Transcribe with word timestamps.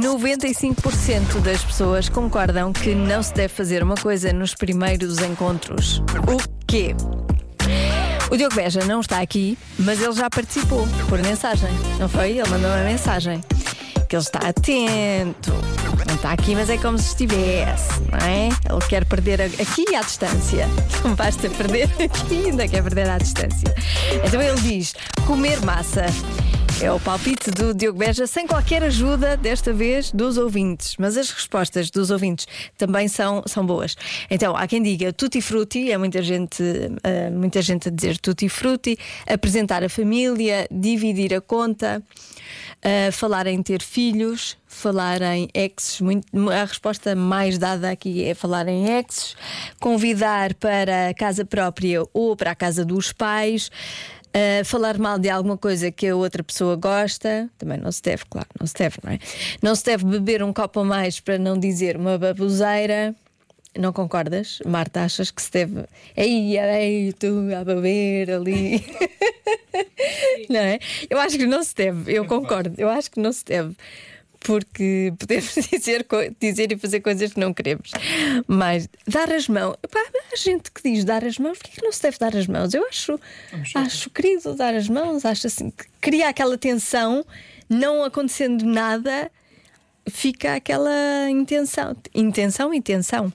95% 0.00 1.40
das 1.42 1.62
pessoas 1.62 2.08
concordam 2.08 2.72
que 2.72 2.94
não 2.94 3.22
se 3.22 3.34
deve 3.34 3.52
fazer 3.52 3.82
uma 3.82 3.94
coisa 3.94 4.32
nos 4.32 4.54
primeiros 4.54 5.18
encontros. 5.18 6.02
O 6.26 6.38
quê? 6.66 6.94
O 8.30 8.36
Diogo 8.36 8.54
Beja 8.54 8.84
não 8.84 9.00
está 9.00 9.20
aqui, 9.20 9.58
mas 9.78 10.00
ele 10.00 10.12
já 10.12 10.30
participou 10.30 10.88
por 11.08 11.20
mensagem, 11.20 11.70
não 11.98 12.08
foi? 12.08 12.38
Ele 12.38 12.48
mandou 12.48 12.70
uma 12.70 12.84
mensagem 12.84 13.40
que 14.08 14.16
ele 14.16 14.22
está 14.22 14.38
atento. 14.38 15.52
Não 16.06 16.14
está 16.14 16.32
aqui, 16.32 16.54
mas 16.54 16.70
é 16.70 16.78
como 16.78 16.98
se 16.98 17.08
estivesse, 17.08 18.00
não 18.10 18.18
é? 18.26 18.48
Ele 18.48 18.86
quer 18.88 19.04
perder 19.04 19.42
aqui 19.42 19.94
à 19.94 20.00
distância. 20.00 20.66
Não 21.04 21.14
basta 21.14 21.48
perder 21.50 21.88
aqui, 22.02 22.46
ainda 22.46 22.66
quer 22.66 22.82
perder 22.82 23.08
à 23.08 23.18
distância. 23.18 23.72
Então 24.24 24.40
ele 24.40 24.60
diz: 24.60 24.94
comer 25.26 25.60
massa. 25.64 26.06
É 26.82 26.90
o 26.90 26.98
palpite 26.98 27.50
do 27.50 27.74
Diogo 27.74 27.98
Beja, 27.98 28.26
sem 28.26 28.46
qualquer 28.46 28.82
ajuda, 28.82 29.36
desta 29.36 29.70
vez, 29.70 30.10
dos 30.12 30.38
ouvintes. 30.38 30.96
Mas 30.98 31.14
as 31.14 31.28
respostas 31.28 31.90
dos 31.90 32.10
ouvintes 32.10 32.46
também 32.78 33.06
são, 33.06 33.42
são 33.46 33.66
boas. 33.66 33.94
Então, 34.30 34.56
há 34.56 34.66
quem 34.66 34.82
diga 34.82 35.12
tutti 35.12 35.42
frutti, 35.42 35.92
é 35.92 35.98
muita 35.98 36.22
gente, 36.22 36.62
uh, 36.62 37.38
muita 37.38 37.60
gente 37.60 37.88
a 37.88 37.90
dizer 37.90 38.16
tutti 38.16 38.48
frutti, 38.48 38.96
apresentar 39.26 39.84
a 39.84 39.90
família, 39.90 40.66
dividir 40.70 41.34
a 41.34 41.40
conta, 41.42 42.02
uh, 42.02 43.12
falar 43.12 43.46
em 43.46 43.62
ter 43.62 43.82
filhos, 43.82 44.56
falar 44.66 45.20
em 45.20 45.50
exes. 45.52 46.00
Muito, 46.00 46.26
a 46.48 46.64
resposta 46.64 47.14
mais 47.14 47.58
dada 47.58 47.90
aqui 47.90 48.24
é 48.24 48.32
falar 48.32 48.66
em 48.68 48.86
exes, 48.88 49.36
convidar 49.78 50.54
para 50.54 51.10
a 51.10 51.14
casa 51.14 51.44
própria 51.44 52.02
ou 52.14 52.34
para 52.34 52.52
a 52.52 52.54
casa 52.54 52.86
dos 52.86 53.12
pais. 53.12 53.70
Uh, 54.30 54.64
falar 54.64 54.96
mal 54.96 55.18
de 55.18 55.28
alguma 55.28 55.58
coisa 55.58 55.90
que 55.90 56.06
a 56.06 56.14
outra 56.14 56.44
pessoa 56.44 56.76
gosta, 56.76 57.50
também 57.58 57.78
não 57.78 57.90
se 57.90 58.00
deve, 58.00 58.24
claro, 58.30 58.48
não 58.58 58.66
se 58.66 58.74
deve, 58.74 58.98
não 59.02 59.12
é? 59.12 59.18
Não 59.60 59.74
se 59.74 59.84
deve 59.84 60.04
beber 60.04 60.42
um 60.42 60.52
copo 60.52 60.80
a 60.80 60.84
mais 60.84 61.18
para 61.18 61.36
não 61.36 61.58
dizer 61.58 61.96
uma 61.96 62.16
baboseira. 62.16 63.14
Não 63.76 63.92
concordas, 63.92 64.60
Marta? 64.66 65.02
Achas 65.02 65.30
que 65.30 65.40
se 65.40 65.50
deve. 65.50 65.84
Ei, 66.16 66.58
ei, 66.58 67.12
tu 67.12 67.48
a 67.56 67.64
beber 67.64 68.30
ali. 68.30 68.84
não 70.48 70.60
é? 70.60 70.78
Eu 71.08 71.18
acho 71.18 71.36
que 71.36 71.46
não 71.46 71.62
se 71.62 71.74
deve, 71.74 72.12
eu 72.12 72.24
concordo, 72.24 72.74
eu 72.78 72.88
acho 72.88 73.10
que 73.10 73.20
não 73.20 73.32
se 73.32 73.44
deve 73.44 73.74
porque 74.40 75.12
podemos 75.20 75.54
dizer, 75.54 76.06
dizer 76.40 76.72
e 76.72 76.78
fazer 76.78 77.00
coisas 77.00 77.32
que 77.32 77.40
não 77.40 77.52
queremos. 77.52 77.92
Mas 78.46 78.88
dar 79.06 79.30
as 79.30 79.46
mãos, 79.48 79.76
pá, 79.90 80.00
há 80.32 80.36
gente 80.36 80.70
que 80.70 80.82
diz 80.82 81.04
dar 81.04 81.22
as 81.24 81.38
mãos, 81.38 81.58
porquê 81.58 81.76
que 81.76 81.84
não 81.84 81.92
se 81.92 82.02
deve 82.02 82.18
dar 82.18 82.34
as 82.34 82.46
mãos? 82.46 82.74
Eu 82.74 82.86
acho, 82.88 83.20
acho 83.74 84.10
querido 84.10 84.54
dar 84.54 84.74
as 84.74 84.88
mãos, 84.88 85.24
acho 85.24 85.46
assim 85.46 85.70
que 85.70 85.84
cria 86.00 86.28
aquela 86.28 86.56
tensão, 86.56 87.24
não 87.68 88.02
acontecendo 88.02 88.64
nada, 88.64 89.30
fica 90.08 90.54
aquela 90.54 91.30
intenção. 91.30 91.94
Intenção 92.14 92.74
e 92.74 92.80
tensão 92.80 93.32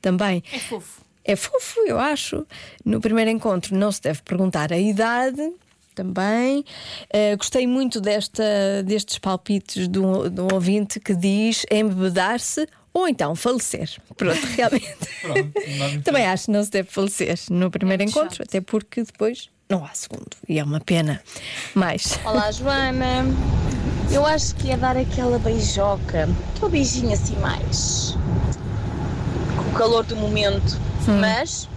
também. 0.00 0.42
É 0.50 0.58
fofo. 0.58 1.02
É 1.24 1.36
fofo, 1.36 1.80
eu 1.86 1.98
acho. 1.98 2.46
No 2.82 3.00
primeiro 3.00 3.30
encontro 3.30 3.76
não 3.76 3.92
se 3.92 4.00
deve 4.00 4.22
perguntar 4.22 4.72
a 4.72 4.78
idade 4.78 5.52
também. 5.98 6.60
Uh, 6.60 7.36
gostei 7.36 7.66
muito 7.66 8.00
desta, 8.00 8.44
destes 8.84 9.18
palpites 9.18 9.88
do, 9.88 10.30
do 10.30 10.54
ouvinte 10.54 11.00
que 11.00 11.14
diz 11.14 11.66
embebedar-se 11.70 12.68
ou 12.92 13.08
então 13.08 13.34
falecer. 13.34 13.90
Pronto, 14.16 14.40
realmente. 14.56 14.96
Pronto, 15.20 16.02
também 16.04 16.24
acho 16.26 16.46
que 16.46 16.52
não 16.52 16.62
se 16.62 16.70
deve 16.70 16.88
falecer 16.88 17.36
no 17.50 17.68
primeiro 17.70 18.02
é 18.02 18.06
encontro, 18.06 18.36
chato. 18.36 18.48
até 18.48 18.60
porque 18.60 19.02
depois 19.02 19.50
não 19.68 19.84
há 19.84 19.90
segundo. 19.92 20.30
E 20.48 20.58
é 20.58 20.64
uma 20.64 20.80
pena. 20.80 21.20
Mais. 21.74 22.18
Olá, 22.24 22.50
Joana. 22.52 23.24
Eu 24.10 24.24
acho 24.24 24.54
que 24.54 24.70
é 24.70 24.76
dar 24.76 24.96
aquela 24.96 25.38
beijoca, 25.38 26.28
aquele 26.54 26.70
beijinho 26.70 27.12
assim 27.12 27.36
mais. 27.36 28.16
com 29.56 29.70
o 29.70 29.72
calor 29.74 30.04
do 30.04 30.16
momento. 30.16 30.78
Hum. 31.08 31.20
Mas 31.20 31.68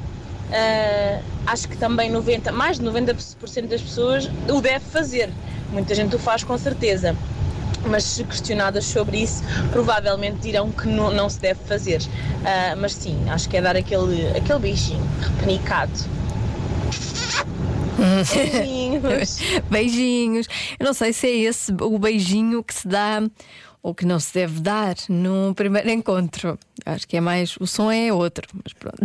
Uh, 0.51 1.23
acho 1.47 1.69
que 1.69 1.77
também 1.77 2.11
90, 2.11 2.51
mais 2.51 2.77
de 2.77 2.85
90% 2.85 3.67
das 3.67 3.81
pessoas 3.81 4.29
o 4.49 4.61
deve 4.61 4.83
fazer. 4.85 5.29
Muita 5.71 5.95
gente 5.95 6.15
o 6.15 6.19
faz 6.19 6.43
com 6.43 6.57
certeza. 6.57 7.15
Mas 7.85 8.03
se 8.03 8.23
questionadas 8.23 8.85
sobre 8.85 9.23
isso, 9.23 9.41
provavelmente 9.71 10.37
dirão 10.39 10.69
que 10.69 10.87
não, 10.87 11.11
não 11.11 11.29
se 11.29 11.39
deve 11.39 11.63
fazer. 11.63 12.01
Uh, 12.01 12.77
mas 12.79 12.93
sim, 12.93 13.17
acho 13.29 13.49
que 13.49 13.57
é 13.57 13.61
dar 13.61 13.75
aquele, 13.75 14.27
aquele 14.37 14.59
beijinho 14.59 15.03
repenicado. 15.21 15.91
Beijinhos. 18.01 19.37
beijinhos. 19.69 20.47
Eu 20.79 20.85
não 20.85 20.93
sei 20.93 21.13
se 21.13 21.27
é 21.27 21.35
esse 21.37 21.71
o 21.79 21.99
beijinho 21.99 22.63
que 22.63 22.73
se 22.73 22.87
dá 22.87 23.21
ou 23.83 23.95
que 23.95 24.05
não 24.05 24.19
se 24.19 24.33
deve 24.33 24.59
dar 24.59 24.95
num 25.09 25.53
primeiro 25.53 25.89
encontro. 25.89 26.57
Acho 26.85 27.07
que 27.07 27.17
é 27.17 27.21
mais. 27.21 27.57
O 27.57 27.65
som 27.65 27.91
é 27.91 28.11
outro, 28.13 28.47
mas 28.63 28.73
pronto. 28.73 28.99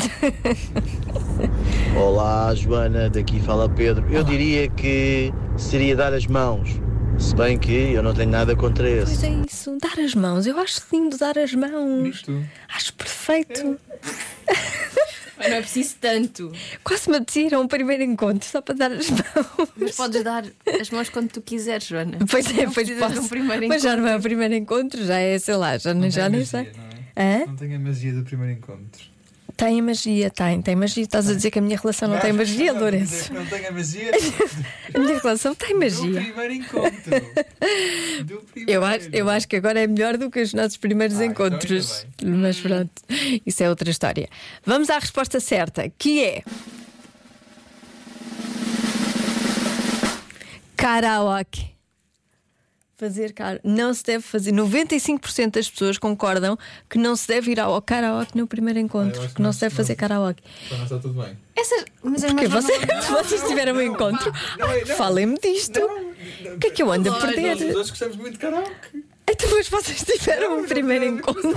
Olá, 1.98 2.54
Joana, 2.54 3.09
daqui 3.09 3.41
fala 3.41 3.69
Pedro. 3.69 4.06
Eu 4.10 4.22
diria 4.22 4.69
que 4.69 5.32
seria 5.56 5.97
dar 5.97 6.12
as 6.12 6.26
mãos. 6.26 6.81
Se 7.19 7.34
bem 7.34 7.59
que 7.59 7.72
eu 7.72 8.03
não 8.03 8.12
tenho 8.12 8.31
nada 8.31 8.54
contra 8.54 8.88
esse. 8.88 9.19
Pois 9.19 9.25
é 9.25 9.42
isso, 9.48 9.78
dar 9.81 9.98
as 9.98 10.14
mãos. 10.14 10.47
Eu 10.47 10.59
acho 10.59 10.82
lindo 10.93 11.16
dar 11.16 11.38
as 11.38 11.54
mãos. 11.54 12.25
Acho 12.69 12.93
perfeito. 12.93 13.78
É. 14.47 14.85
Mas 15.38 15.48
não 15.50 15.56
é 15.56 15.60
preciso 15.60 15.97
tanto. 16.00 16.52
Quase 16.82 17.10
me 17.10 17.16
apeteceram 17.16 17.62
um 17.62 17.69
primeiro 17.69 18.02
encontro 18.02 18.48
só 18.48 18.60
para 18.60 18.74
dar 18.74 18.92
as 18.92 19.10
mãos. 19.10 19.22
Mas 19.76 19.97
podes 19.97 20.24
dar 20.24 20.44
as 20.80 20.91
mãos 20.91 21.08
quando 21.08 21.30
tu 21.30 21.42
quiseres, 21.42 21.86
Joana. 21.86 22.19
Pois 22.30 22.47
é, 22.58 22.66
pois 22.66 22.91
posso. 22.92 23.20
Um 23.20 23.28
primeiro 23.28 23.69
Mas 23.69 23.82
já 23.82 23.96
não 23.96 24.06
é 24.06 24.16
o 24.16 24.20
primeiro 24.20 24.54
encontro, 24.54 25.04
já 25.04 25.19
é, 25.19 25.38
sei 25.38 25.56
lá, 25.56 25.76
já, 25.78 25.92
não 25.92 26.10
já 26.10 26.28
nem 26.28 26.44
sei. 26.44 26.72
Não, 26.76 27.22
é? 27.22 27.46
não 27.46 27.56
tem 27.56 27.75
a 27.75 27.78
magia 27.78 28.12
do 28.12 28.22
primeiro 28.25 28.52
encontro. 28.52 29.16
Tem 29.56 29.81
magia, 29.81 30.31
tem, 30.31 30.61
tem 30.61 30.77
magia. 30.77 31.03
Estás 31.03 31.31
a 31.31 31.34
dizer 31.34 31.50
que 31.50 31.59
a 31.59 31.62
minha 31.62 31.78
relação 31.78 32.09
não, 32.09 32.17
não 32.17 32.22
tem 32.22 32.33
magia, 32.33 32.72
não, 32.75 32.81
Lourenço? 32.81 33.33
Não 33.34 33.47
tem 33.47 33.67
a 33.67 33.72
magia. 33.72 34.11
a 34.94 34.99
minha 34.99 35.19
relação 35.19 35.55
tem 35.55 35.75
magia. 35.75 36.21
Do 36.21 36.25
primeiro 36.25 36.53
encontro. 36.53 37.11
Do 38.25 38.37
primeiro. 38.53 38.71
Eu, 38.71 38.84
acho, 38.84 39.09
eu 39.12 39.31
acho 39.31 39.49
que 39.49 39.56
agora 39.56 39.81
é 39.81 39.87
melhor 39.87 40.19
do 40.19 40.31
que 40.31 40.41
os 40.41 40.53
nossos 40.53 40.77
primeiros 40.77 41.19
ah, 41.19 41.25
então 41.25 41.47
encontros. 41.47 42.06
Mas 42.22 42.61
pronto, 42.61 42.91
isso 43.47 43.62
é 43.62 43.69
outra 43.71 43.89
história. 43.89 44.28
Vamos 44.65 44.91
à 44.91 44.99
resposta 44.99 45.41
certa, 45.41 45.91
que 45.99 46.23
é. 46.23 46.43
Karaoke 50.77 51.75
fazer 52.96 53.32
karaoke. 53.32 53.60
Não 53.64 53.92
se 53.92 54.02
deve 54.02 54.22
fazer. 54.22 54.52
95% 54.52 55.50
das 55.50 55.68
pessoas 55.68 55.98
concordam 55.98 56.58
que 56.88 56.98
não 56.98 57.14
se 57.14 57.28
deve 57.28 57.52
ir 57.52 57.60
ao 57.60 57.80
karaoke 57.82 58.36
no 58.36 58.46
primeiro 58.46 58.78
encontro. 58.78 59.20
que, 59.20 59.34
que 59.34 59.42
não 59.42 59.52
se 59.52 59.60
deve 59.60 59.74
fazer 59.74 59.94
karaoke. 59.96 60.42
Então 60.66 60.82
está 60.82 60.98
tudo 60.98 61.22
bem. 61.22 61.36
Essas, 61.54 61.84
mas 62.02 62.24
é 62.24 62.28
Porque 62.28 62.48
você, 62.48 62.72
vocês 63.12 63.42
tiveram 63.42 63.74
um 63.74 63.82
encontro, 63.82 64.32
falem-me 64.96 65.38
disto. 65.38 65.80
O 65.80 66.58
que 66.58 66.68
é 66.68 66.70
que 66.70 66.82
eu 66.82 66.90
ando 66.90 67.12
a 67.12 67.18
perder? 67.18 67.56
Nós, 67.56 67.74
nós 67.74 67.90
gostamos 67.90 68.16
muito 68.16 68.32
de 68.32 68.38
karaoke. 68.38 69.04
Então, 69.28 69.50
mas 69.50 69.68
vocês 69.68 70.04
tiveram 70.04 70.60
um 70.60 70.64
primeiro 70.64 71.04
encontro. 71.04 71.52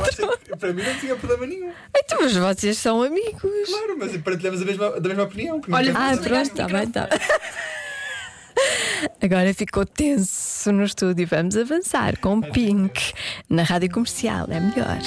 Para 0.58 0.74
mim 0.74 0.82
não 0.82 1.00
tinha 1.00 1.16
problema 1.16 1.46
nenhum. 1.46 1.72
Então, 1.96 2.20
mas 2.20 2.36
vocês 2.36 2.78
são 2.80 3.04
amigos. 3.04 3.42
Claro, 3.70 3.96
mas 3.98 4.18
partilhamos 4.18 4.62
a 4.62 4.66
mesma, 4.66 5.00
da 5.00 5.08
mesma 5.08 5.24
opinião. 5.24 5.62
Olha, 5.72 5.94
ah, 5.96 6.18
pronto, 6.18 6.42
está 6.42 6.68
bem, 6.68 6.84
está 6.84 7.08
Agora 9.22 9.54
ficou 9.54 9.86
tenso 9.86 10.72
no 10.72 10.84
estúdio. 10.84 11.28
Vamos 11.28 11.56
avançar 11.56 12.18
com 12.20 12.42
Pink 12.42 13.14
na 13.50 13.64
rádio 13.64 13.92
comercial. 13.92 14.48
É 14.50 14.60
melhor. 14.60 15.00